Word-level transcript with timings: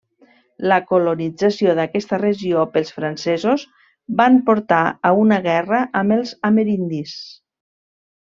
La 0.69 0.77
colonització 0.91 1.75
d'aquesta 1.79 2.17
regió 2.21 2.63
pels 2.77 2.89
francesos 2.95 3.65
van 4.23 4.41
portar 4.49 4.81
a 5.11 5.13
una 5.25 5.39
guerra 5.49 5.83
amb 6.01 6.17
els 6.17 6.33
amerindis. 6.53 7.17